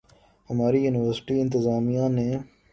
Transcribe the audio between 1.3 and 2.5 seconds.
انتظامیہ نے